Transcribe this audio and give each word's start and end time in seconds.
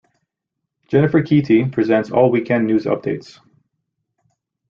Jennifer 0.87 1.21
Keyte 1.21 1.71
presents 1.71 2.09
all 2.09 2.31
weekend 2.31 2.65
news 2.65 2.85
updates. 2.85 3.39